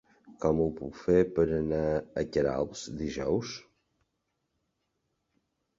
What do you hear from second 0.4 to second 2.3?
Com ho puc fer per anar a